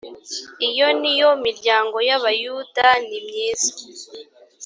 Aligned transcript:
iyo 0.69 0.87
ni 1.01 1.13
yo 1.19 1.29
miryango 1.45 1.97
y 2.07 2.11
abayuda 2.17 2.87
nimyiza 3.07 3.71